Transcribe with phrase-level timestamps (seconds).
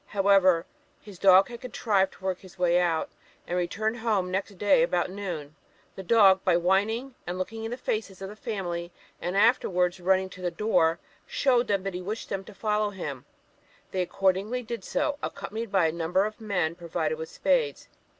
[0.07, 0.65] However,
[0.99, 3.11] his dog had contrived to work his way out,
[3.45, 5.55] and returned home next day about noon.
[5.95, 8.91] The dog, by whining and looking in the faces of the family,
[9.21, 13.25] and afterwards running to the door, showed that he wished them to follow him;
[13.91, 17.87] they accordingly did so, accompanied by a number of men provided with spades.